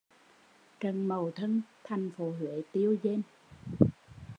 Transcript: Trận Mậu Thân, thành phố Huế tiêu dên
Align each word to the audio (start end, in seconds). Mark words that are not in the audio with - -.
Trận 0.79 1.07
Mậu 1.07 1.31
Thân, 1.35 1.61
thành 1.83 2.11
phố 2.17 2.31
Huế 2.39 2.61
tiêu 2.71 2.95
dên 3.03 3.21